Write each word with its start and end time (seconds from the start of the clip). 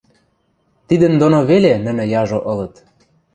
Тидӹн 0.87 1.13
доно 1.21 1.39
веле 1.49 1.73
нӹнӹ 1.85 2.05
яжо 2.21 2.39
ылыт. 2.51 2.75